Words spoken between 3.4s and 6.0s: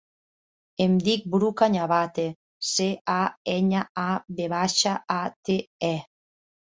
enya, a, ve baixa, a, te, e.